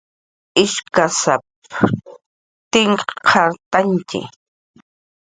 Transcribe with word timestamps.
ishkaspsa 0.63 1.33
tinkqhatantyi 2.71 4.19